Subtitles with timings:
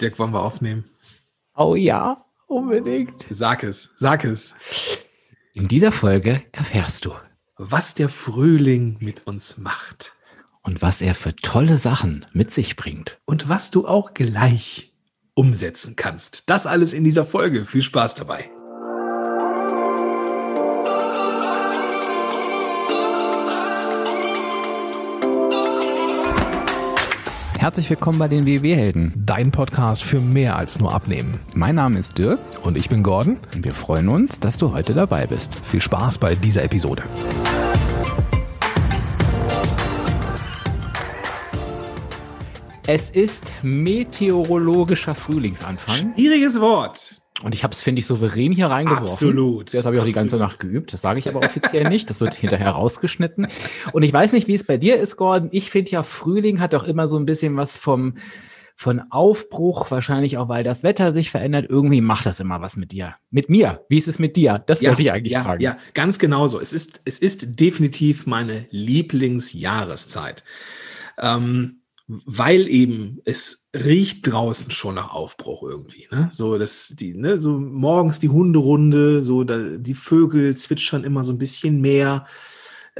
[0.00, 0.84] Dirk, wollen wir aufnehmen?
[1.56, 3.26] Oh ja, unbedingt.
[3.30, 4.54] Sag es, sag es.
[5.52, 7.12] In dieser Folge erfährst du,
[7.56, 10.12] was der Frühling mit uns macht.
[10.62, 13.18] Und was er für tolle Sachen mit sich bringt.
[13.24, 14.92] Und was du auch gleich
[15.34, 16.50] umsetzen kannst.
[16.50, 17.64] Das alles in dieser Folge.
[17.64, 18.50] Viel Spaß dabei.
[27.60, 29.12] Herzlich willkommen bei den WW-Helden.
[29.14, 31.38] Dein Podcast für mehr als nur Abnehmen.
[31.52, 32.40] Mein Name ist Dirk.
[32.62, 33.36] Und ich bin Gordon.
[33.54, 35.62] Und wir freuen uns, dass du heute dabei bist.
[35.66, 37.02] Viel Spaß bei dieser Episode.
[42.86, 46.14] Es ist meteorologischer Frühlingsanfang.
[46.14, 47.19] Schwieriges Wort.
[47.42, 49.08] Und ich habe es, finde ich, souverän hier reingeworfen.
[49.08, 49.72] Absolut.
[49.72, 50.08] Das habe ich auch Absolut.
[50.08, 50.92] die ganze Nacht geübt.
[50.92, 52.10] Das sage ich aber offiziell nicht.
[52.10, 53.48] Das wird hinterher rausgeschnitten.
[53.92, 55.48] Und ich weiß nicht, wie es bei dir ist, Gordon.
[55.52, 58.14] Ich finde ja, Frühling hat doch immer so ein bisschen was vom
[58.76, 61.66] von Aufbruch, wahrscheinlich auch, weil das Wetter sich verändert.
[61.68, 63.14] Irgendwie macht das immer was mit dir.
[63.30, 63.84] Mit mir.
[63.90, 64.58] Wie ist es mit dir?
[64.58, 65.62] Das Ja, wollte ich eigentlich ja, fragen.
[65.62, 66.58] Ja, ganz genau so.
[66.58, 70.44] Es ist, es ist definitiv meine Lieblingsjahreszeit.
[71.18, 71.79] Ähm,
[72.24, 76.28] weil eben es riecht draußen schon nach Aufbruch irgendwie, ne?
[76.32, 81.32] So dass die, ne, so morgens die Hunderunde, so da, die Vögel zwitschern immer so
[81.32, 82.26] ein bisschen mehr.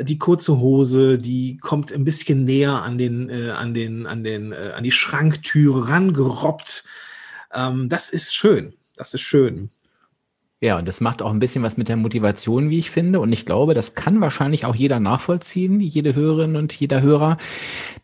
[0.00, 4.52] Die kurze Hose, die kommt ein bisschen näher an den, äh, an den, an den,
[4.52, 6.84] äh, an die Schranktüre rangerobbt.
[7.52, 8.74] Ähm, das ist schön.
[8.96, 9.70] Das ist schön.
[10.62, 13.18] Ja, und das macht auch ein bisschen was mit der Motivation, wie ich finde.
[13.20, 17.38] Und ich glaube, das kann wahrscheinlich auch jeder nachvollziehen, jede Hörerin und jeder Hörer.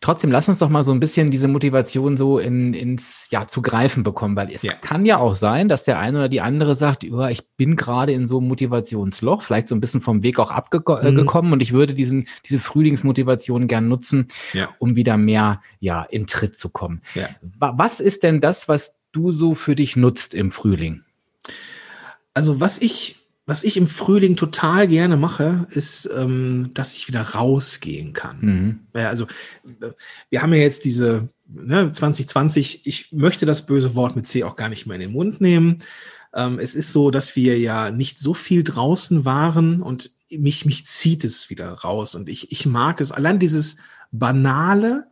[0.01, 3.61] Trotzdem, lass uns doch mal so ein bisschen diese Motivation so in, ins, ja, zu
[3.61, 4.73] greifen bekommen, weil es Ja.
[4.73, 8.11] kann ja auch sein, dass der eine oder die andere sagt, ja, ich bin gerade
[8.13, 11.51] in so einem Motivationsloch, vielleicht so ein bisschen vom Weg auch abgekommen Mhm.
[11.53, 14.69] und ich würde diesen, diese Frühlingsmotivation gern nutzen, Ja.
[14.79, 17.01] um wieder mehr, ja, in Tritt zu kommen.
[17.13, 17.29] Ja.
[17.59, 21.03] Wa- Was ist denn das, was du so für dich nutzt im Frühling?
[22.37, 23.15] Also was ich,
[23.47, 28.37] was ich im Frühling total gerne mache, ist, ähm, dass ich wieder rausgehen kann.
[28.41, 28.79] Mhm.
[28.93, 29.25] Also
[29.81, 29.89] äh,
[30.29, 34.55] wir haben ja jetzt diese ne, 2020, ich möchte das böse Wort mit C auch
[34.55, 35.79] gar nicht mehr in den Mund nehmen.
[36.31, 40.85] Ähm, es ist so, dass wir ja nicht so viel draußen waren und mich, mich
[40.85, 42.13] zieht es wieder raus.
[42.13, 43.11] Und ich, ich mag es.
[43.11, 43.77] Allein dieses
[44.11, 45.07] banale,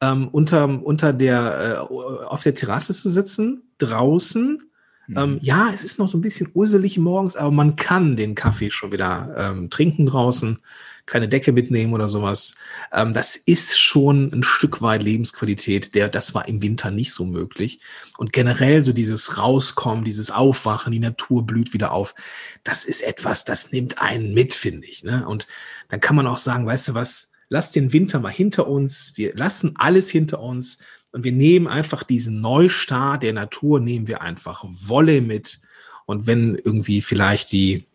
[0.00, 1.94] ähm, unter, unter der, äh,
[2.26, 4.58] auf der Terrasse zu sitzen, draußen.
[5.06, 5.16] Mhm.
[5.16, 8.70] Ähm, ja, es ist noch so ein bisschen uselig morgens, aber man kann den Kaffee
[8.70, 10.58] schon wieder ähm, trinken draußen,
[11.06, 12.54] keine Decke mitnehmen oder sowas.
[12.92, 17.24] Ähm, das ist schon ein Stück weit Lebensqualität, der, das war im Winter nicht so
[17.24, 17.80] möglich.
[18.16, 22.14] Und generell so dieses Rauskommen, dieses Aufwachen, die Natur blüht wieder auf,
[22.62, 25.04] das ist etwas, das nimmt einen mit, finde ich.
[25.04, 25.26] Ne?
[25.26, 25.46] Und
[25.88, 29.34] dann kann man auch sagen, weißt du was, lass den Winter mal hinter uns, wir
[29.34, 30.78] lassen alles hinter uns
[31.14, 35.60] und wir nehmen einfach diesen Neustart der Natur, nehmen wir einfach Wolle mit.
[36.06, 37.86] Und wenn irgendwie vielleicht die,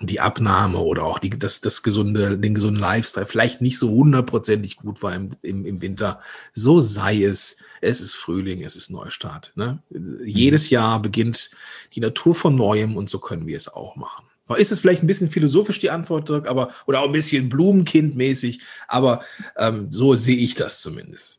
[0.00, 4.76] die Abnahme oder auch die, das, das gesunde, den gesunden Lifestyle vielleicht nicht so hundertprozentig
[4.76, 6.18] gut war im, im, im Winter,
[6.52, 7.58] so sei es.
[7.80, 9.52] Es ist Frühling, es ist Neustart.
[9.54, 9.80] Ne?
[10.24, 11.50] Jedes Jahr beginnt
[11.92, 14.26] die Natur von Neuem und so können wir es auch machen.
[14.56, 18.60] Ist es vielleicht ein bisschen philosophisch die Antwort, Dirk, aber oder auch ein bisschen Blumenkindmäßig,
[18.88, 19.22] aber
[19.56, 21.38] ähm, so sehe ich das zumindest.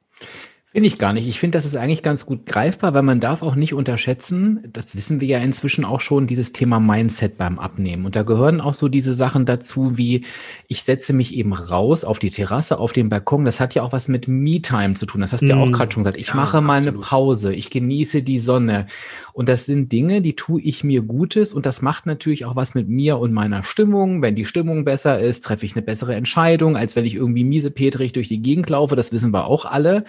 [0.74, 1.28] Finde ich gar nicht.
[1.28, 4.96] Ich finde, das ist eigentlich ganz gut greifbar, weil man darf auch nicht unterschätzen, das
[4.96, 8.06] wissen wir ja inzwischen auch schon, dieses Thema Mindset beim Abnehmen.
[8.06, 10.26] Und da gehören auch so diese Sachen dazu, wie
[10.68, 13.46] ich setze mich eben raus auf die Terrasse, auf den Balkon.
[13.46, 15.22] Das hat ja auch was mit Me-Time zu tun.
[15.22, 16.18] Das hast du ja auch Mm, gerade schon gesagt.
[16.20, 17.06] Ich ja, mache mal eine absolut.
[17.06, 17.54] Pause.
[17.54, 18.88] Ich genieße die Sonne.
[19.34, 21.54] Und das sind Dinge, die tue ich mir Gutes.
[21.54, 24.22] Und das macht natürlich auch was mit mir und meiner Stimmung.
[24.22, 28.14] Wenn die Stimmung besser ist, treffe ich eine bessere Entscheidung, als wenn ich irgendwie miesepetrig
[28.14, 28.96] durch die Gegend laufe.
[28.96, 30.04] Das wissen wir auch alle.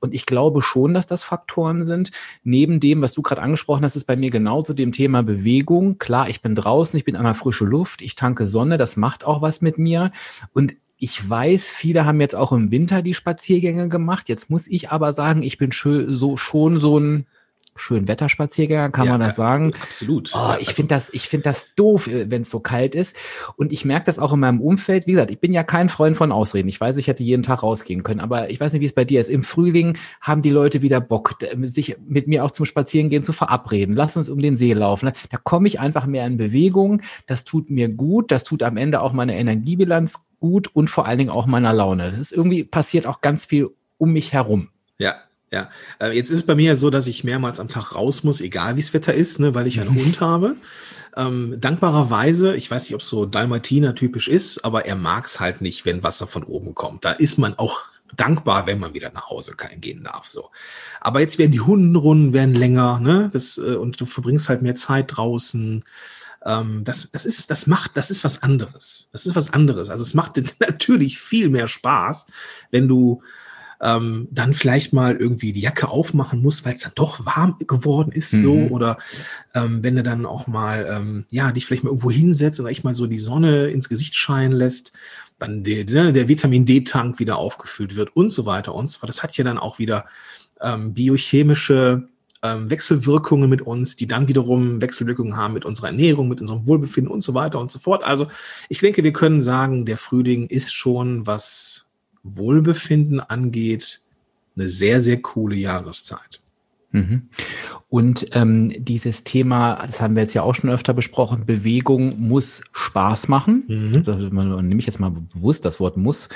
[0.00, 2.10] Und ich glaube schon, dass das Faktoren sind.
[2.42, 5.98] Neben dem, was du gerade angesprochen hast, ist bei mir genauso dem Thema Bewegung.
[5.98, 9.24] Klar, ich bin draußen, ich bin an der frischen Luft, ich tanke Sonne, das macht
[9.24, 10.10] auch was mit mir.
[10.52, 14.28] Und ich weiß, viele haben jetzt auch im Winter die Spaziergänge gemacht.
[14.28, 16.36] Jetzt muss ich aber sagen, ich bin schon so
[16.98, 17.26] ein
[17.80, 19.72] schön Wetterspaziergänger, kann Ja, man das sagen?
[19.82, 20.30] Absolut.
[20.34, 23.16] Oh, ich also- finde das, ich finde das doof, wenn es so kalt ist.
[23.56, 25.06] Und ich merke das auch in meinem Umfeld.
[25.06, 26.68] Wie gesagt, ich bin ja kein Freund von Ausreden.
[26.68, 29.04] Ich weiß, ich hätte jeden Tag rausgehen können, aber ich weiß nicht, wie es bei
[29.04, 29.28] dir ist.
[29.30, 33.32] Im Frühling haben die Leute wieder Bock, d- sich mit mir auch zum Spazierengehen zu
[33.32, 33.94] verabreden.
[33.96, 35.10] Lass uns um den See laufen.
[35.30, 37.02] Da komme ich einfach mehr in Bewegung.
[37.26, 38.30] Das tut mir gut.
[38.30, 42.08] Das tut am Ende auch meine Energiebilanz gut und vor allen Dingen auch meiner Laune.
[42.10, 43.68] Das ist irgendwie passiert auch ganz viel
[43.98, 44.68] um mich herum.
[44.98, 45.16] Ja,
[45.52, 45.70] ja.
[46.00, 48.76] Äh, Jetzt ist es bei mir so, dass ich mehrmals am Tag raus muss, egal
[48.76, 50.56] wie es Wetter ist, ne, weil ich einen Hund habe.
[51.16, 55.40] Ähm, dankbarerweise, ich weiß nicht, ob es so Dalmatiner typisch ist, aber er mag es
[55.40, 57.04] halt nicht, wenn Wasser von oben kommt.
[57.04, 57.80] Da ist man auch
[58.16, 60.26] dankbar, wenn man wieder nach Hause gehen darf.
[60.26, 60.50] So.
[61.00, 63.30] Aber jetzt werden die Hundenrunden werden länger, ne?
[63.32, 65.84] Das, äh, und du verbringst halt mehr Zeit draußen.
[66.44, 69.08] Ähm, das, das ist, das macht, das ist was anderes.
[69.12, 69.90] Das ist was anderes.
[69.90, 72.26] Also es macht natürlich viel mehr Spaß,
[72.70, 73.22] wenn du
[73.80, 78.12] ähm, dann vielleicht mal irgendwie die Jacke aufmachen musst, weil es dann doch warm geworden
[78.12, 78.42] ist, mhm.
[78.42, 78.98] so oder
[79.54, 82.84] ähm, wenn du dann auch mal ähm, ja dich vielleicht mal irgendwo hinsetzt und echt
[82.84, 84.92] mal so die Sonne ins Gesicht scheinen lässt
[85.40, 89.08] dann der, ne, der Vitamin D-Tank wieder aufgefüllt wird und so weiter und so fort.
[89.08, 90.04] Das hat ja dann auch wieder
[90.60, 92.08] ähm, biochemische
[92.42, 97.12] ähm, Wechselwirkungen mit uns, die dann wiederum Wechselwirkungen haben mit unserer Ernährung, mit unserem Wohlbefinden
[97.12, 98.04] und so weiter und so fort.
[98.04, 98.28] Also
[98.68, 101.89] ich denke, wir können sagen, der Frühling ist schon, was
[102.22, 104.00] Wohlbefinden angeht,
[104.56, 106.40] eine sehr, sehr coole Jahreszeit.
[106.92, 107.28] Mhm.
[107.88, 112.62] Und ähm, dieses Thema, das haben wir jetzt ja auch schon öfter besprochen, Bewegung muss
[112.72, 113.64] Spaß machen.
[113.68, 114.02] Mhm.
[114.02, 116.28] Das nehme ich jetzt mal bewusst das Wort muss.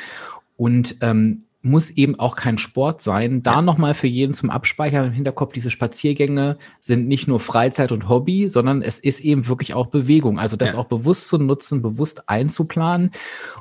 [0.56, 3.42] Und ähm, muss eben auch kein Sport sein.
[3.42, 3.62] Da ja.
[3.62, 8.48] nochmal für jeden zum Abspeichern im Hinterkopf, diese Spaziergänge sind nicht nur Freizeit und Hobby,
[8.50, 10.38] sondern es ist eben wirklich auch Bewegung.
[10.38, 10.78] Also das ja.
[10.78, 13.12] auch bewusst zu nutzen, bewusst einzuplanen.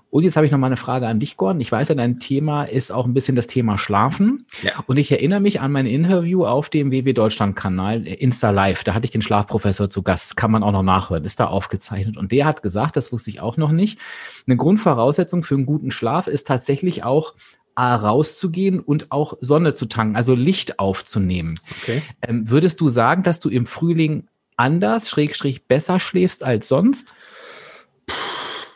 [0.09, 1.61] Und jetzt habe ich noch mal eine Frage an dich, Gordon.
[1.61, 4.45] Ich weiß ja, dein Thema ist auch ein bisschen das Thema Schlafen.
[4.61, 4.71] Ja.
[4.85, 8.83] Und ich erinnere mich an mein Interview auf dem WW Deutschland Kanal äh, Insta Live.
[8.83, 10.35] Da hatte ich den Schlafprofessor zu Gast.
[10.35, 11.23] Kann man auch noch nachhören.
[11.23, 12.17] Ist da aufgezeichnet.
[12.17, 13.97] Und der hat gesagt, das wusste ich auch noch nicht.
[14.45, 17.33] Eine Grundvoraussetzung für einen guten Schlaf ist tatsächlich auch
[17.81, 21.59] rauszugehen und auch Sonne zu tanken, also Licht aufzunehmen.
[21.81, 22.01] Okay.
[22.21, 24.27] Ähm, würdest du sagen, dass du im Frühling
[24.57, 27.15] anders, schrägstrich besser schläfst als sonst?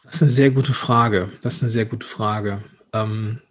[0.04, 1.30] Das ist eine sehr gute Frage.
[1.42, 2.64] Das ist eine sehr gute Frage.
[2.94, 3.42] Ähm,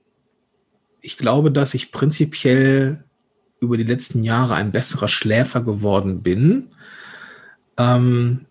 [1.01, 3.05] ich glaube, dass ich prinzipiell
[3.61, 6.69] über die letzten Jahre ein besserer Schläfer geworden bin.
[7.79, 8.46] Ähm, hm,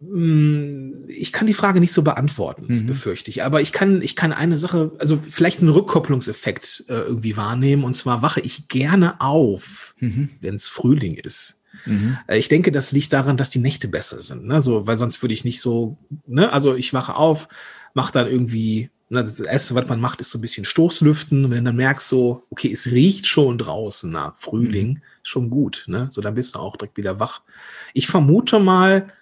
[0.00, 2.86] ich kann die Frage nicht so beantworten, mhm.
[2.86, 3.44] befürchte ich.
[3.44, 7.84] Aber ich kann, ich kann eine Sache, also vielleicht einen Rückkopplungseffekt äh, irgendwie wahrnehmen.
[7.84, 10.30] Und zwar wache ich gerne auf, mhm.
[10.40, 11.60] wenn es Frühling ist.
[11.84, 12.16] Mhm.
[12.28, 14.46] Äh, ich denke, das liegt daran, dass die Nächte besser sind.
[14.46, 14.62] Ne?
[14.62, 16.50] So, weil sonst würde ich nicht so, ne?
[16.50, 17.48] Also ich wache auf,
[17.92, 21.44] mache dann irgendwie, ne, das Erste, was man macht, ist so ein bisschen Stoßlüften.
[21.44, 25.02] Und wenn du dann merkst so, okay, es riecht schon draußen nach Frühling, mhm.
[25.22, 25.84] schon gut.
[25.88, 26.08] Ne?
[26.10, 27.42] So, dann bist du auch direkt wieder wach.
[27.92, 29.12] Ich vermute mal,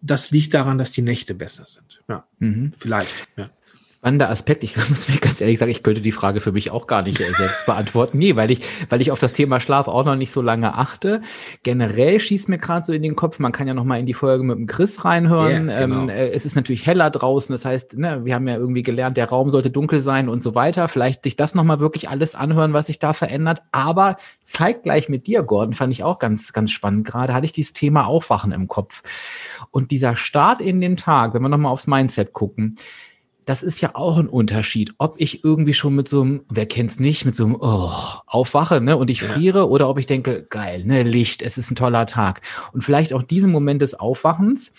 [0.00, 2.02] das liegt daran, dass die Nächte besser sind.
[2.08, 2.72] Ja, mhm.
[2.76, 3.28] vielleicht.
[3.36, 3.50] Ja
[3.98, 4.62] spannender Aspekt.
[4.62, 7.20] Ich muss mir ganz ehrlich sagen, ich könnte die Frage für mich auch gar nicht
[7.20, 8.18] äh, selbst beantworten.
[8.18, 11.22] Nee, weil ich, weil ich auf das Thema Schlaf auch noch nicht so lange achte.
[11.62, 14.14] Generell schießt mir gerade so in den Kopf, man kann ja noch mal in die
[14.14, 15.68] Folge mit dem Chris reinhören.
[15.68, 16.02] Yeah, genau.
[16.02, 19.16] ähm, äh, es ist natürlich heller draußen, das heißt, ne, wir haben ja irgendwie gelernt,
[19.16, 20.88] der Raum sollte dunkel sein und so weiter.
[20.88, 23.62] Vielleicht sich das noch mal wirklich alles anhören, was sich da verändert.
[23.72, 27.06] Aber zeigt gleich mit dir, Gordon, fand ich auch ganz, ganz spannend.
[27.06, 29.02] Gerade hatte ich dieses Thema Aufwachen im Kopf.
[29.70, 32.76] Und dieser Start in den Tag, wenn wir noch mal aufs Mindset gucken,
[33.46, 36.98] das ist ja auch ein Unterschied, ob ich irgendwie schon mit so einem, wer kennt's
[36.98, 37.92] nicht, mit so einem oh,
[38.26, 39.28] aufwache, ne, und ich ja.
[39.28, 42.40] friere oder ob ich denke, geil, ne, Licht, es ist ein toller Tag.
[42.72, 44.72] Und vielleicht auch diesen Moment des Aufwachens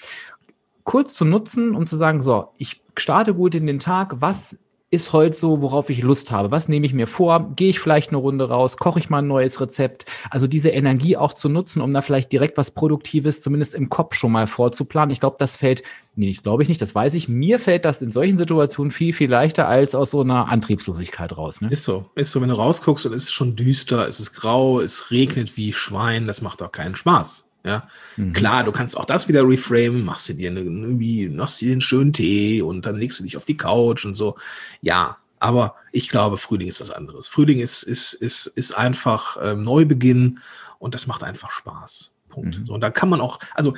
[0.84, 5.12] kurz zu nutzen, um zu sagen, so, ich starte gut in den Tag, was ist
[5.12, 6.50] heute so, worauf ich Lust habe?
[6.50, 7.50] Was nehme ich mir vor?
[7.56, 8.78] Gehe ich vielleicht eine Runde raus?
[8.78, 10.06] Koche ich mal ein neues Rezept?
[10.30, 14.16] Also diese Energie auch zu nutzen, um da vielleicht direkt was Produktives zumindest im Kopf
[14.16, 15.12] schon mal vorzuplanen.
[15.12, 15.84] Ich glaube, das fällt,
[16.16, 17.28] nee, ich glaube ich nicht, das weiß ich.
[17.28, 21.60] Mir fällt das in solchen Situationen viel, viel leichter als aus so einer Antriebslosigkeit raus.
[21.60, 21.70] Ne?
[21.70, 22.42] Ist so, ist so.
[22.42, 26.28] Wenn du rausguckst und es ist schon düster, es ist grau, es regnet wie Schwein,
[26.28, 27.47] das macht auch keinen Spaß.
[27.68, 28.32] Ja, mhm.
[28.32, 31.82] klar, du kannst auch das wieder reframen, machst du dir eine, irgendwie, machst dir einen
[31.82, 34.38] schönen Tee und dann legst du dich auf die Couch und so.
[34.82, 37.28] Ja, aber ich glaube, Frühling ist was anderes.
[37.28, 40.40] Frühling ist, ist, ist, ist einfach ähm, Neubeginn
[40.80, 42.14] und das macht einfach Spaß.
[42.30, 42.60] Punkt.
[42.60, 42.70] Mhm.
[42.70, 43.76] Und da kann man auch, also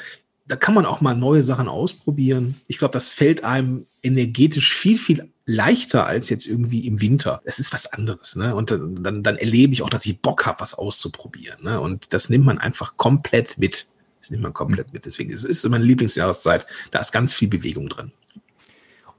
[0.50, 2.60] da kann man auch mal neue Sachen ausprobieren.
[2.68, 7.40] Ich glaube, das fällt einem energetisch viel, viel leichter als jetzt irgendwie im Winter.
[7.46, 8.56] Es ist was anderes, ne?
[8.56, 11.64] Und dann, dann, dann erlebe ich auch, dass ich Bock habe, was auszuprobieren.
[11.64, 11.80] Ne?
[11.80, 13.88] Und das nimmt man einfach komplett mit.
[14.20, 15.06] Das nimmt man komplett mit.
[15.06, 16.66] Deswegen ist es meine Lieblingsjahreszeit.
[16.90, 18.12] Da ist ganz viel Bewegung drin.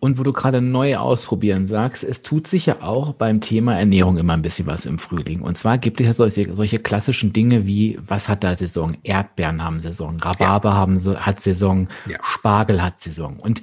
[0.00, 4.16] Und wo du gerade neu ausprobieren sagst, es tut sich ja auch beim Thema Ernährung
[4.16, 5.42] immer ein bisschen was im Frühling.
[5.42, 8.96] Und zwar gibt es ja solche, solche klassischen Dinge wie, was hat da Saison?
[9.02, 10.74] Erdbeeren haben Saison, Rhabarber ja.
[10.74, 12.16] haben, hat Saison, ja.
[12.22, 13.38] Spargel hat Saison.
[13.38, 13.60] Und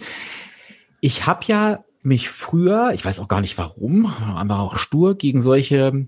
[1.01, 5.41] ich habe ja mich früher, ich weiß auch gar nicht warum, aber auch stur gegen
[5.41, 6.05] solche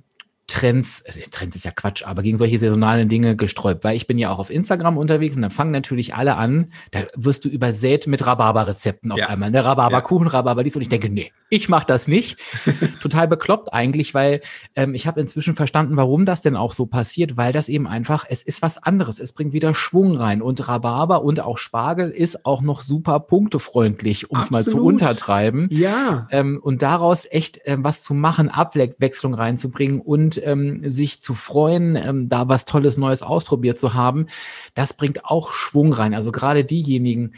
[0.50, 4.18] Trends, also Trends ist ja Quatsch, aber gegen solche saisonalen Dinge gesträubt, weil ich bin
[4.18, 8.08] ja auch auf Instagram unterwegs und dann fangen natürlich alle an, da wirst du übersät
[8.08, 9.28] mit Rhabarber-Rezepten auf ja.
[9.28, 9.64] einmal, ne?
[9.64, 10.34] Rhabarberkuchen, ja.
[10.34, 12.38] Rhabarber dies und ich denke, nee, ich mache das nicht.
[13.02, 14.42] Total bekloppt eigentlich, weil
[14.76, 18.26] ähm, ich habe inzwischen verstanden, warum das denn auch so passiert, weil das eben einfach,
[18.28, 22.48] es ist was anderes, es bringt wieder Schwung rein und Rhabarber und auch Spargel ist
[22.48, 25.68] auch noch super punktefreundlich, um es mal zu untertreiben.
[25.72, 26.28] Ja.
[26.32, 31.96] Ähm, und daraus echt ähm, was zu machen, Abwechslung reinzubringen und ähm, sich zu freuen,
[31.96, 34.28] ähm, da was Tolles Neues ausprobiert zu haben,
[34.76, 36.14] das bringt auch Schwung rein.
[36.14, 37.34] Also gerade diejenigen,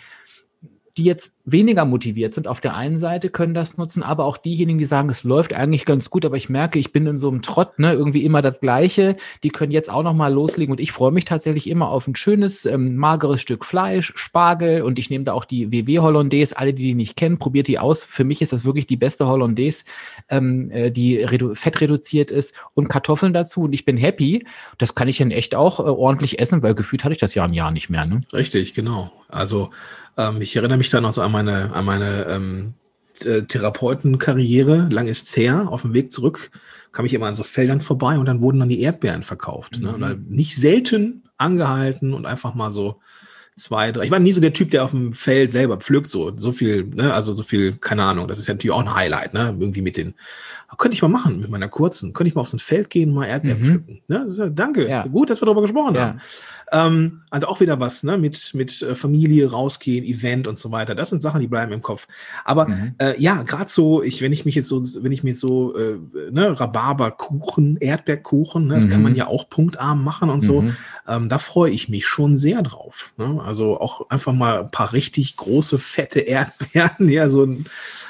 [0.98, 4.78] die jetzt weniger motiviert sind auf der einen Seite, können das nutzen, aber auch diejenigen,
[4.78, 7.42] die sagen, es läuft eigentlich ganz gut, aber ich merke, ich bin in so einem
[7.42, 11.12] Trott, ne, irgendwie immer das Gleiche, die können jetzt auch nochmal loslegen und ich freue
[11.12, 15.34] mich tatsächlich immer auf ein schönes, ähm, mageres Stück Fleisch, Spargel und ich nehme da
[15.34, 18.04] auch die WW Hollandaise, alle, die die nicht kennen, probiert die aus.
[18.04, 19.86] Für mich ist das wirklich die beste Hollandaise,
[20.30, 24.46] ähm, äh, die redu fettreduziert ist und Kartoffeln dazu und ich bin happy.
[24.78, 27.44] Das kann ich dann echt auch äh, ordentlich essen, weil gefühlt hatte ich das ja
[27.44, 28.06] ein Jahr nicht mehr.
[28.06, 28.22] Ne?
[28.34, 29.12] Richtig, genau.
[29.30, 29.70] Also
[30.30, 32.74] ähm, ich erinnere mich da noch so an meine, an meine ähm,
[33.26, 34.88] äh, Therapeutenkarriere.
[34.92, 35.68] Lang ist her.
[35.70, 36.52] Auf dem Weg zurück
[36.92, 39.80] kam ich immer an so Feldern vorbei und dann wurden dann die Erdbeeren verkauft.
[39.80, 39.94] Ne?
[39.94, 40.00] Mhm.
[40.00, 40.24] Ne?
[40.28, 43.00] nicht selten angehalten und einfach mal so
[43.62, 44.04] zwei, drei.
[44.04, 46.86] Ich war nie so der Typ, der auf dem Feld selber pflückt, so, so viel,
[46.86, 49.82] ne, also so viel, keine Ahnung, das ist ja natürlich auch ein Highlight, ne, irgendwie
[49.82, 50.14] mit den,
[50.78, 53.10] könnte ich mal machen, mit meiner kurzen, könnte ich mal auf so ein Feld gehen
[53.10, 53.66] und mal Erdbeeren mhm.
[53.66, 54.02] pflücken.
[54.08, 54.26] Ne?
[54.28, 55.06] Ja, danke, ja.
[55.08, 56.02] gut, dass wir darüber gesprochen ja.
[56.02, 56.22] haben.
[56.74, 60.96] Ähm, also auch wieder was, ne, mit, mit äh, Familie rausgehen, Event und so weiter.
[60.96, 62.08] Das sind Sachen, die bleiben im Kopf.
[62.46, 62.96] Aber mhm.
[62.98, 65.98] äh, ja, gerade so, ich, wenn ich mich jetzt so, wenn ich mir so, äh,
[66.32, 68.92] ne, Rhabarberkuchen, Erdbeerkuchen, ne, das mhm.
[68.92, 69.18] kann man mhm.
[69.18, 70.78] ja auch punktarm machen und so, mhm.
[71.08, 73.12] ähm, da freue ich mich schon sehr drauf.
[73.18, 73.42] Ne?
[73.52, 77.66] Also auch einfach mal ein paar richtig große, fette Erdbeeren, ja, so ein,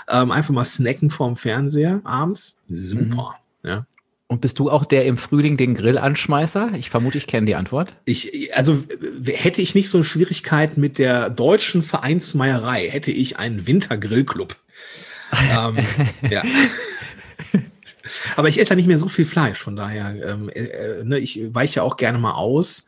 [0.07, 2.59] ähm, einfach mal snacken vorm Fernseher abends.
[2.69, 3.39] Super.
[3.63, 3.69] Mhm.
[3.69, 3.85] Ja.
[4.27, 6.73] Und bist du auch der im Frühling den Grill anschmeißer?
[6.75, 7.95] Ich vermute, ich kenne die Antwort.
[8.05, 8.83] Ich, also
[9.25, 14.55] hätte ich nicht so eine Schwierigkeit mit der deutschen Vereinsmeierei, hätte ich einen Wintergrillclub.
[15.51, 15.79] ähm,
[16.29, 16.43] ja.
[18.35, 21.17] Aber ich esse ja nicht mehr so viel Fleisch, von daher, ähm, äh, äh ne,
[21.17, 22.85] ich weiche auch gerne mal aus.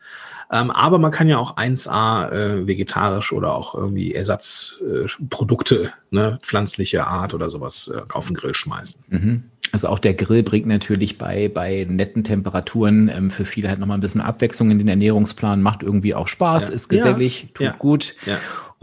[0.52, 6.38] Ähm, aber man kann ja auch 1A äh, vegetarisch oder auch irgendwie Ersatzprodukte, äh, ne,
[6.42, 9.04] pflanzliche Art oder sowas äh, auf den Grill schmeißen.
[9.08, 9.44] Mhm.
[9.72, 13.98] Also auch der Grill bringt natürlich bei, bei netten Temperaturen ähm, für viele halt nochmal
[13.98, 16.74] ein bisschen Abwechslung in den Ernährungsplan, macht irgendwie auch Spaß, ja.
[16.74, 17.48] ist gesellig, ja.
[17.54, 17.74] tut ja.
[17.78, 18.14] gut.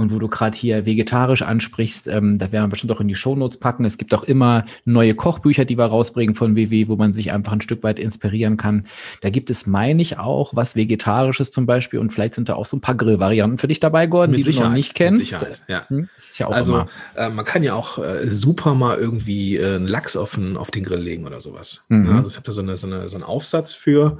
[0.01, 3.15] Und wo du gerade hier vegetarisch ansprichst, ähm, da werden wir bestimmt auch in die
[3.15, 3.85] Shownotes packen.
[3.85, 7.53] Es gibt auch immer neue Kochbücher, die wir rausbringen von WW, wo man sich einfach
[7.53, 8.87] ein Stück weit inspirieren kann.
[9.21, 12.65] Da gibt es, meine ich, auch was Vegetarisches zum Beispiel und vielleicht sind da auch
[12.65, 15.19] so ein paar Grillvarianten für dich dabei, Gordon, die du noch nicht kennst.
[15.19, 15.87] Mit Sicherheit, ja.
[15.87, 16.09] Hm?
[16.37, 20.35] ja also äh, man kann ja auch äh, super mal irgendwie äh, einen Lachs auf
[20.35, 21.85] den, auf den Grill legen oder sowas.
[21.89, 22.07] Mhm.
[22.07, 24.17] Ja, also ich habe da so, eine, so, eine, so einen Aufsatz für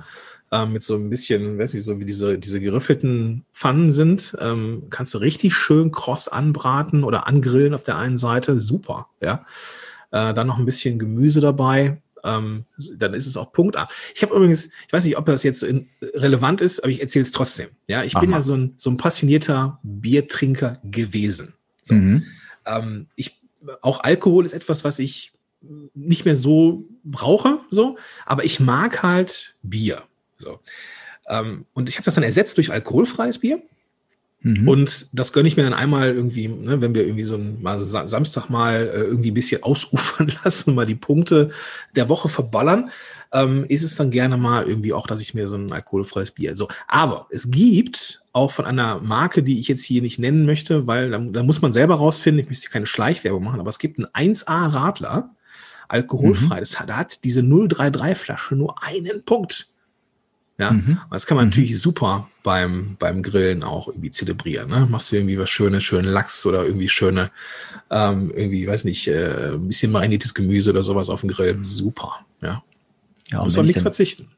[0.51, 4.84] ähm, mit so ein bisschen, weiß ich, so wie diese, diese geriffelten Pfannen sind, ähm,
[4.89, 8.60] kannst du richtig schön kross anbraten oder angrillen auf der einen Seite.
[8.60, 9.46] Super, ja.
[10.12, 12.01] Äh, dann noch ein bisschen Gemüse dabei.
[12.24, 12.65] Ähm,
[12.98, 13.88] dann ist es auch Punkt A.
[14.13, 17.24] Ich habe übrigens, ich weiß nicht, ob das jetzt in, relevant ist, aber ich erzähle
[17.24, 17.70] es trotzdem.
[17.88, 18.20] Ja, ich Aha.
[18.20, 21.53] bin ja so ein, so ein passionierter Biertrinker gewesen.
[21.81, 21.96] So.
[21.96, 22.25] Mhm.
[22.65, 23.41] Ähm, ich,
[23.81, 25.31] auch Alkohol ist etwas, was ich
[25.93, 30.03] nicht mehr so brauche, so, aber ich mag halt Bier.
[30.41, 30.60] So.
[31.27, 33.62] Ähm, und ich habe das dann ersetzt durch alkoholfreies Bier.
[34.41, 34.67] Mhm.
[34.67, 37.77] Und das gönne ich mir dann einmal irgendwie, ne, wenn wir irgendwie so ein mal
[37.79, 41.51] Samstag mal äh, irgendwie ein bisschen ausufern lassen, mal die Punkte
[41.95, 42.89] der Woche verballern,
[43.33, 46.55] ähm, ist es dann gerne mal irgendwie auch, dass ich mir so ein alkoholfreies Bier.
[46.55, 50.88] So, aber es gibt auch von einer Marke, die ich jetzt hier nicht nennen möchte,
[50.88, 54.00] weil da, da muss man selber rausfinden, ich möchte keine Schleichwerbung machen, aber es gibt
[54.00, 55.36] einen 1A Radler,
[55.88, 56.55] alkoholfrei.
[56.55, 56.60] Mhm.
[56.60, 59.70] Das hat, da hat diese 033 Flasche nur einen Punkt.
[60.58, 61.00] Ja, mhm.
[61.10, 61.50] das kann man mhm.
[61.50, 64.70] natürlich super beim, beim Grillen auch irgendwie zelebrieren.
[64.70, 64.88] Ne?
[64.89, 67.31] Machst du irgendwie was Schönes, schönen Lachs oder irgendwie schöne,
[67.89, 71.58] ähm, irgendwie, weiß nicht, äh, ein bisschen mariniertes Gemüse oder sowas auf dem Grill.
[71.63, 72.63] Super, ja.
[73.31, 74.29] ja Muss man nichts verzichten.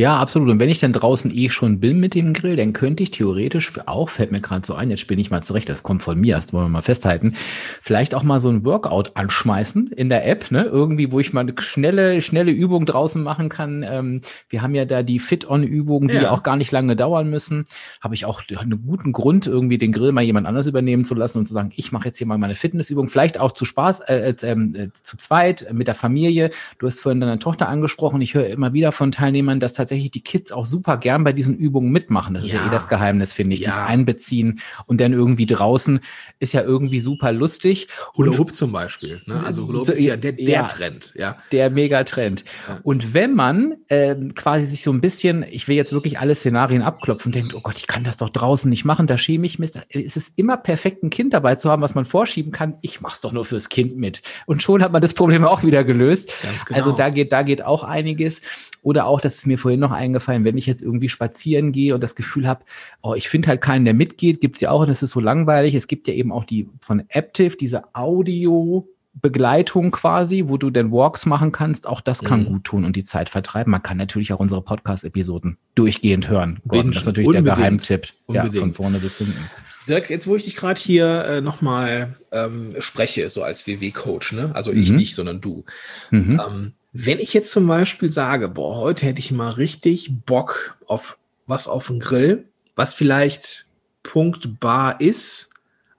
[0.00, 0.48] Ja, absolut.
[0.48, 3.70] Und wenn ich dann draußen eh schon bin mit dem Grill, dann könnte ich theoretisch
[3.84, 6.36] auch, fällt mir gerade so ein, jetzt spinne ich mal zurecht, das kommt von mir,
[6.36, 7.34] das wollen wir mal festhalten,
[7.82, 10.62] vielleicht auch mal so ein Workout anschmeißen in der App, ne?
[10.62, 13.84] Irgendwie, wo ich mal eine schnelle, schnelle Übung draußen machen kann.
[13.86, 16.30] Ähm, wir haben ja da die Fit-On-Übungen, die ja.
[16.30, 17.64] auch gar nicht lange dauern müssen.
[18.00, 21.36] Habe ich auch einen guten Grund, irgendwie den Grill mal jemand anders übernehmen zu lassen
[21.36, 24.30] und zu sagen, ich mache jetzt hier mal meine Fitnessübung, vielleicht auch zu Spaß, äh,
[24.30, 26.48] äh, äh, zu zweit, mit der Familie.
[26.78, 28.22] Du hast vorhin deine Tochter angesprochen.
[28.22, 31.32] Ich höre immer wieder von Teilnehmern, dass tatsächlich tatsächlich die Kids auch super gern bei
[31.32, 32.34] diesen Übungen mitmachen.
[32.34, 33.60] Das ist ja, ja eh das Geheimnis, finde ich.
[33.60, 33.70] Ja.
[33.70, 36.00] Das Einbeziehen und dann irgendwie draußen
[36.38, 37.88] ist ja irgendwie super lustig.
[38.16, 39.20] Hula Hoop zum Beispiel.
[39.26, 39.44] Ne?
[39.44, 41.12] Also Hula Hoop ist ja der, der ja, Trend.
[41.16, 41.36] Ja.
[41.50, 42.44] Der Megatrend.
[42.68, 42.78] Ja.
[42.84, 46.82] Und wenn man ähm, quasi sich so ein bisschen, ich will jetzt wirklich alle Szenarien
[46.82, 49.72] abklopfen, denkt, oh Gott, ich kann das doch draußen nicht machen, da schäme ich mich.
[49.88, 52.76] Es ist immer perfekt, ein Kind dabei zu haben, was man vorschieben kann.
[52.80, 54.22] Ich mach's doch nur fürs Kind mit.
[54.46, 56.32] Und schon hat man das Problem auch wieder gelöst.
[56.42, 56.78] Genau.
[56.78, 58.40] Also da geht, da geht auch einiges.
[58.82, 62.02] Oder auch, das ist mir vorhin noch eingefallen, wenn ich jetzt irgendwie spazieren gehe und
[62.02, 62.64] das Gefühl habe,
[63.02, 65.74] oh, ich finde halt keinen, der mitgeht, gibt's ja auch, und das ist so langweilig.
[65.74, 70.90] Es gibt ja eben auch die von Aptiv, diese Audio Begleitung quasi, wo du den
[70.92, 72.46] Walks machen kannst, auch das kann mhm.
[72.46, 73.70] gut tun und die Zeit vertreiben.
[73.70, 76.60] Man kann natürlich auch unsere Podcast-Episoden durchgehend hören.
[76.66, 77.48] Gordon, das ist natürlich Unbedingt.
[77.48, 78.08] der Geheimtipp.
[78.26, 78.54] Unbedingt.
[78.54, 79.50] Ja, von vorne bis hinten.
[79.88, 84.50] Dirk, jetzt wo ich dich gerade hier äh, nochmal ähm, spreche, so als WW-Coach, ne?
[84.54, 84.96] also ich mhm.
[84.96, 85.64] nicht, sondern du.
[86.10, 86.40] Mhm.
[86.46, 91.18] Ähm, wenn ich jetzt zum Beispiel sage, boah, heute hätte ich mal richtig Bock auf
[91.46, 92.44] was auf den Grill,
[92.76, 93.66] was vielleicht
[94.02, 95.50] punktbar ist,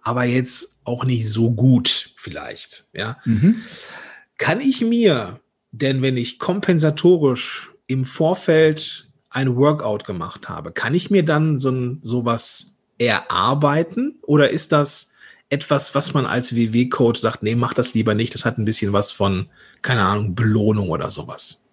[0.02, 3.18] aber jetzt auch nicht so gut vielleicht, ja.
[3.26, 3.62] Mhm.
[4.38, 5.40] Kann ich mir,
[5.72, 11.72] denn wenn ich kompensatorisch im Vorfeld ein Workout gemacht habe, kann ich mir dann so
[11.72, 15.14] ein, sowas erarbeiten oder ist das
[15.52, 18.94] etwas, was man als WW-Coach sagt, nee, mach das lieber nicht, das hat ein bisschen
[18.94, 19.48] was von,
[19.82, 21.68] keine Ahnung, Belohnung oder sowas?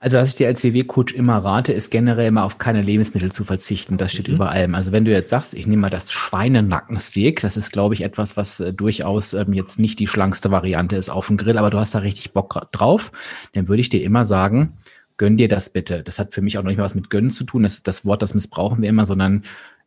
[0.00, 3.44] Also was ich dir als WW-Coach immer rate, ist generell immer auf keine Lebensmittel zu
[3.44, 3.96] verzichten.
[3.96, 4.34] Das steht mhm.
[4.34, 4.74] über allem.
[4.74, 8.36] Also wenn du jetzt sagst, ich nehme mal das Schweinenackensteak, das ist, glaube ich, etwas,
[8.36, 11.78] was äh, durchaus ähm, jetzt nicht die schlankste Variante ist auf dem Grill, aber du
[11.78, 13.12] hast da richtig Bock drauf,
[13.52, 14.76] dann würde ich dir immer sagen,
[15.16, 16.02] gönn dir das bitte.
[16.02, 17.62] Das hat für mich auch noch nicht mal was mit gönnen zu tun.
[17.62, 19.44] Das ist das Wort, das missbrauchen wir immer, sondern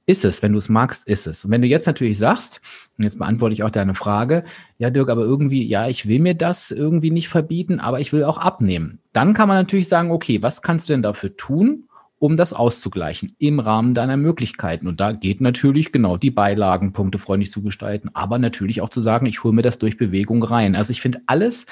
[0.07, 0.41] ist es.
[0.41, 1.45] Wenn du es magst, ist es.
[1.45, 2.61] Und wenn du jetzt natürlich sagst,
[2.97, 4.45] und jetzt beantworte ich auch deine Frage,
[4.79, 8.23] ja, Dirk, aber irgendwie, ja, ich will mir das irgendwie nicht verbieten, aber ich will
[8.23, 8.99] auch abnehmen.
[9.13, 11.83] Dann kann man natürlich sagen, okay, was kannst du denn dafür tun,
[12.19, 14.87] um das auszugleichen im Rahmen deiner Möglichkeiten?
[14.87, 19.25] Und da geht natürlich genau die Beilagen punktefreundlich zu gestalten, aber natürlich auch zu sagen,
[19.25, 20.75] ich hole mir das durch Bewegung rein.
[20.75, 21.65] Also ich finde alles,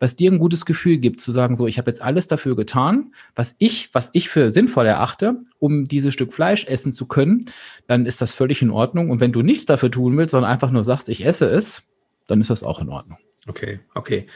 [0.00, 3.12] was dir ein gutes Gefühl gibt, zu sagen, so, ich habe jetzt alles dafür getan,
[3.34, 7.44] was ich, was ich für sinnvoll erachte, um dieses Stück Fleisch essen zu können,
[7.86, 9.10] dann ist das völlig in Ordnung.
[9.10, 11.82] Und wenn du nichts dafür tun willst, sondern einfach nur sagst, ich esse es,
[12.26, 13.18] dann ist das auch in Ordnung.
[13.46, 14.26] Okay, okay.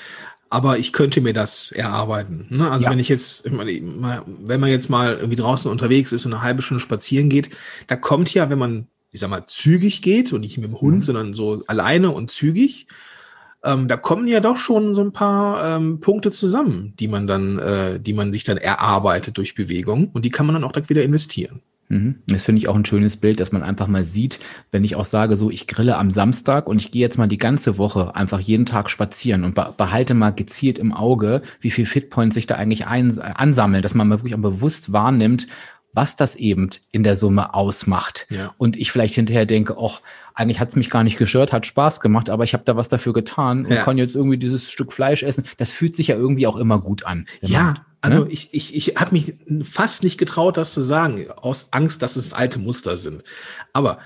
[0.51, 2.47] Aber ich könnte mir das erarbeiten.
[2.51, 2.71] Ne?
[2.71, 2.91] Also ja.
[2.91, 6.43] wenn ich jetzt, ich meine, wenn man jetzt mal irgendwie draußen unterwegs ist und eine
[6.43, 7.51] halbe Stunde spazieren geht,
[7.87, 10.97] da kommt ja, wenn man, ich sag mal, zügig geht und nicht mit dem Hund,
[10.97, 11.03] mhm.
[11.03, 12.87] sondern so alleine und zügig,
[13.65, 17.59] ähm, da kommen ja doch schon so ein paar ähm, Punkte zusammen, die man dann,
[17.59, 20.91] äh, die man sich dann erarbeitet durch Bewegung und die kann man dann auch direkt
[20.91, 21.63] wieder investieren.
[21.93, 22.17] Mhm.
[22.27, 24.41] Das finde ich auch ein schönes Bild, dass man einfach mal sieht,
[24.71, 27.39] wenn ich auch sage, so ich grille am Samstag und ich gehe jetzt mal die
[27.39, 32.35] ganze Woche einfach jeden Tag spazieren und behalte mal gezielt im Auge, wie viel Fitpoints
[32.35, 35.47] sich da eigentlich ein, ansammeln, dass man mal wirklich auch bewusst wahrnimmt,
[35.93, 38.27] was das eben in der Summe ausmacht.
[38.31, 38.55] Ja.
[38.59, 40.01] Und ich vielleicht hinterher denke, ach,
[40.35, 43.13] eigentlich hat's mich gar nicht gestört, hat Spaß gemacht, aber ich habe da was dafür
[43.13, 43.83] getan und ja.
[43.83, 45.45] kann jetzt irgendwie dieses Stück Fleisch essen.
[45.59, 47.27] Das fühlt sich ja irgendwie auch immer gut an.
[47.41, 48.31] Ja, also ne?
[48.31, 52.33] ich, ich, ich habe mich fast nicht getraut, das zu sagen, aus Angst, dass es
[52.33, 53.23] alte Muster sind.
[53.73, 53.99] Aber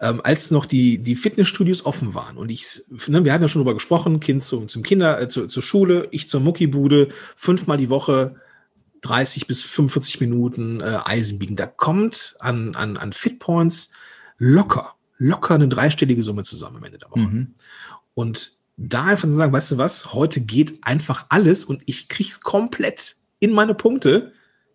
[0.00, 3.60] ähm, als noch die, die Fitnessstudios offen waren und ich, ne, wir hatten ja schon
[3.60, 7.90] drüber gesprochen, Kind zum, zum Kinder, äh, zu, zur Schule, ich zur Muckibude, fünfmal die
[7.90, 8.36] Woche
[9.02, 11.56] 30 bis 45 Minuten äh, Eisenbiegen.
[11.56, 13.92] Da kommt an, an, an Fitpoints
[14.38, 17.20] locker, locker eine dreistellige Summe zusammen am Ende der Woche.
[17.20, 17.54] Mhm.
[18.14, 22.40] Und da einfach zu sagen, weißt du was, heute geht einfach alles und ich krieg's
[22.40, 24.32] komplett in meine Punkte.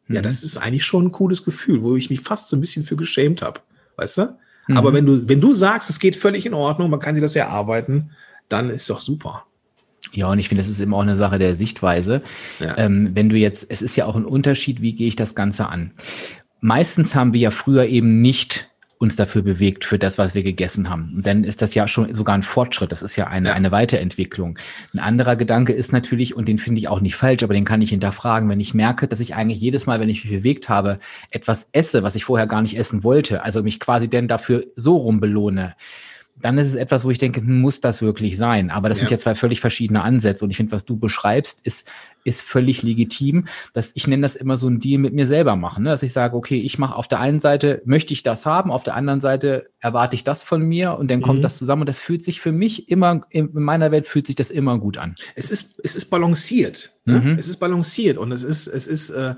[0.07, 0.15] Mhm.
[0.15, 2.83] Ja, das ist eigentlich schon ein cooles Gefühl, wo ich mich fast so ein bisschen
[2.83, 3.61] für geschämt habe.
[3.97, 4.37] Weißt du?
[4.67, 4.77] Mhm.
[4.77, 7.35] Aber wenn du, wenn du sagst, es geht völlig in Ordnung, man kann sich das
[7.35, 8.11] erarbeiten,
[8.47, 9.45] dann ist doch super.
[10.13, 12.21] Ja, und ich finde, das ist immer auch eine Sache der Sichtweise.
[12.59, 12.77] Ja.
[12.77, 15.69] Ähm, wenn du jetzt, es ist ja auch ein Unterschied, wie gehe ich das Ganze
[15.69, 15.91] an?
[16.61, 20.89] Meistens haben wir ja früher eben nicht uns dafür bewegt, für das, was wir gegessen
[20.89, 21.13] haben.
[21.17, 22.91] Und dann ist das ja schon sogar ein Fortschritt.
[22.91, 23.53] Das ist ja eine, ja.
[23.53, 24.57] eine Weiterentwicklung.
[24.93, 27.81] Ein anderer Gedanke ist natürlich, und den finde ich auch nicht falsch, aber den kann
[27.81, 30.99] ich hinterfragen, wenn ich merke, dass ich eigentlich jedes Mal, wenn ich mich bewegt habe,
[31.29, 34.95] etwas esse, was ich vorher gar nicht essen wollte, also mich quasi denn dafür so
[34.95, 35.75] rum belohne
[36.37, 38.69] dann ist es etwas, wo ich denke, hm, muss das wirklich sein?
[38.69, 39.01] Aber das ja.
[39.01, 40.43] sind ja zwei völlig verschiedene Ansätze.
[40.43, 41.89] Und ich finde, was du beschreibst, ist,
[42.25, 43.45] ist völlig legitim.
[43.71, 45.83] Dass ich nenne das immer so ein Deal mit mir selber machen.
[45.83, 45.91] Ne?
[45.91, 48.83] Dass ich sage, okay, ich mache auf der einen Seite, möchte ich das haben, auf
[48.83, 51.43] der anderen Seite erwarte ich das von mir und dann kommt mhm.
[51.43, 51.83] das zusammen.
[51.83, 54.97] Und das fühlt sich für mich immer, in meiner Welt fühlt sich das immer gut
[54.97, 55.15] an.
[55.35, 56.97] Es ist, es ist balanciert.
[57.05, 57.21] Ne?
[57.21, 57.39] Mhm.
[57.39, 59.35] Es ist balanciert und es ist, es ist, äh,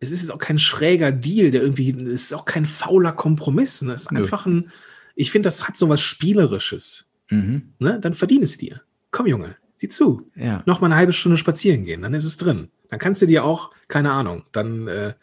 [0.00, 3.82] es ist jetzt auch kein schräger Deal, der irgendwie, es ist auch kein fauler Kompromiss.
[3.82, 3.92] Ne?
[3.92, 4.20] Es ist Nö.
[4.22, 4.72] einfach ein,
[5.14, 7.10] ich finde, das hat so was Spielerisches.
[7.30, 7.74] Mhm.
[7.78, 7.98] Ne?
[8.00, 8.82] Dann verdien es dir.
[9.10, 10.30] Komm, Junge, sieh zu.
[10.34, 10.62] Ja.
[10.66, 12.68] Noch mal eine halbe Stunde spazieren gehen, dann ist es drin.
[12.88, 15.14] Dann kannst du dir auch, keine Ahnung, dann, äh,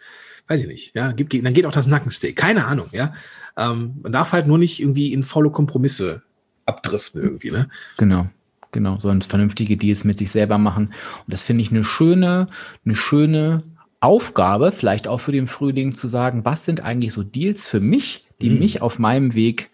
[0.48, 2.36] weiß ich nicht, ja, gibt, dann geht auch das Nackensteak.
[2.36, 3.14] Keine Ahnung, ja.
[3.58, 6.24] Ähm, man darf halt nur nicht irgendwie in volle Kompromisse
[6.66, 7.70] abdriften irgendwie, ne?
[7.98, 8.30] Genau.
[8.74, 10.88] Genau, sondern vernünftige Deals mit sich selber machen.
[10.88, 12.48] Und das finde ich eine schöne,
[12.86, 13.64] eine schöne
[14.00, 18.28] Aufgabe, vielleicht auch für den Frühling zu sagen, was sind eigentlich so Deals für mich,
[18.42, 18.60] die mhm.
[18.60, 19.71] mich auf meinem Weg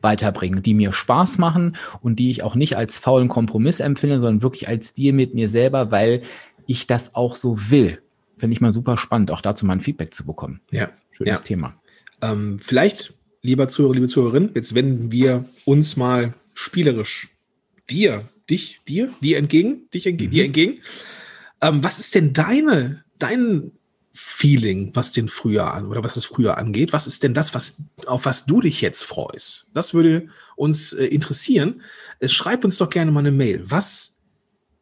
[0.00, 4.42] weiterbringen, die mir Spaß machen und die ich auch nicht als faulen Kompromiss empfinde, sondern
[4.42, 6.22] wirklich als Deal mit mir selber, weil
[6.66, 8.02] ich das auch so will.
[8.38, 10.60] Finde ich mal super spannend, auch dazu mal ein Feedback zu bekommen.
[10.70, 10.90] Ja.
[11.10, 11.44] Schönes ja.
[11.44, 11.74] Thema.
[12.20, 17.28] Ähm, vielleicht, lieber Zuhörer, liebe Zuhörerin, jetzt wenden wir uns mal spielerisch
[17.88, 20.30] dir, dich, dir, dir entgegen, dich entge mhm.
[20.30, 20.80] dir entgegen.
[21.62, 23.72] Ähm, was ist denn deine dein
[24.18, 26.94] Feeling, was den Frühjahr an oder was das Frühjahr angeht?
[26.94, 29.68] Was ist denn das, was, auf was du dich jetzt freust?
[29.74, 31.82] Das würde uns äh, interessieren.
[32.18, 33.62] Äh, schreib uns doch gerne mal eine Mail.
[33.64, 34.22] Was,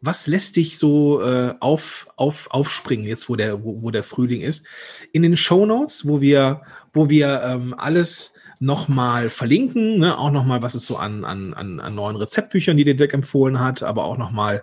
[0.00, 4.40] was lässt dich so äh, auf, auf, aufspringen, jetzt wo der, wo, wo der Frühling
[4.40, 4.66] ist?
[5.10, 10.18] In den Show Notes, wo wir, wo wir ähm, alles nochmal verlinken, ne?
[10.18, 13.82] auch nochmal, was es so an, an, an, neuen Rezeptbüchern, die der Dirk empfohlen hat,
[13.82, 14.62] aber auch nochmal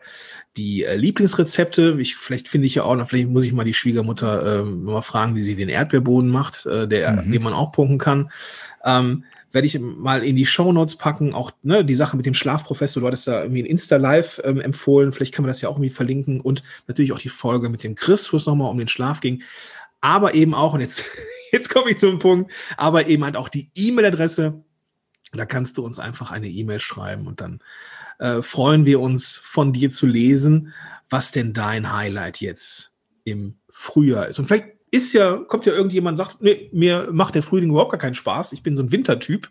[0.57, 1.97] die äh, Lieblingsrezepte.
[1.99, 5.01] Ich, vielleicht finde ich ja auch noch, vielleicht muss ich mal die Schwiegermutter äh, mal
[5.01, 7.31] fragen, wie sie den Erdbeerboden macht, äh, der, mhm.
[7.31, 8.31] den man auch punkten kann.
[8.83, 11.33] Ähm, werde ich mal in die Show Notes packen.
[11.33, 15.11] Auch ne, die Sache mit dem Schlafprofessor, du hattest da irgendwie ein Insta-Live ähm, empfohlen.
[15.11, 16.39] Vielleicht kann man das ja auch irgendwie verlinken.
[16.39, 19.43] Und natürlich auch die Folge mit dem Chris, wo es nochmal um den Schlaf ging.
[19.99, 21.03] Aber eben auch, und jetzt,
[21.51, 24.63] jetzt komme ich zum Punkt, aber eben halt auch die E-Mail-Adresse.
[25.33, 27.59] Da kannst du uns einfach eine E-Mail schreiben und dann
[28.19, 30.73] äh, freuen wir uns von dir zu lesen,
[31.09, 34.39] was denn dein Highlight jetzt im Frühjahr ist.
[34.39, 37.91] Und vielleicht ist ja, kommt ja irgendjemand und sagt, nee, mir macht der Frühling überhaupt
[37.91, 38.51] gar keinen Spaß.
[38.53, 39.49] Ich bin so ein Wintertyp,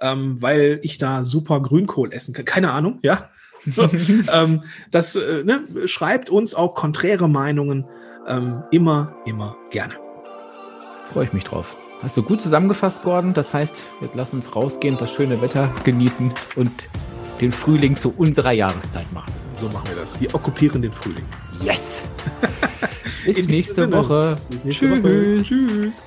[0.00, 2.44] ähm, weil ich da super Grünkohl essen kann.
[2.44, 3.28] Keine Ahnung, ja.
[4.32, 7.86] ähm, das äh, ne, schreibt uns auch konträre Meinungen
[8.28, 10.05] ähm, immer, immer gerne.
[11.12, 11.76] Freue ich mich drauf.
[12.02, 13.32] Hast du gut zusammengefasst, Gordon?
[13.32, 16.70] Das heißt, wir lassen uns rausgehen, das schöne Wetter genießen und
[17.40, 19.32] den Frühling zu unserer Jahreszeit machen.
[19.52, 20.20] So machen wir das.
[20.20, 21.24] Wir okkupieren den Frühling.
[21.62, 22.02] Yes!
[23.24, 24.36] Bis nächste Woche.
[24.50, 25.02] Bis nächste Tschüss.
[25.02, 25.42] Woche.
[25.42, 26.02] Tschüss.